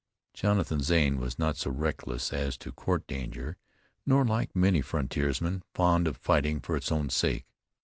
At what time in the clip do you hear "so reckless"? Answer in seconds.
1.57-2.33